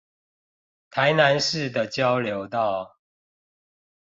[0.89, 2.97] 台南市的交流道